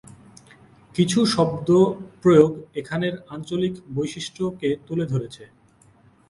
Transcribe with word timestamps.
কিছু 0.95 1.19
শব্দ 1.25 1.69
প্রয়োগ 2.21 2.51
এখানের 2.75 3.15
আঞ্চলিক 3.29 3.73
বৈশিষ্ট্যকে 3.95 4.69
তুলে 4.87 5.05
ধরেছে। 5.05 5.43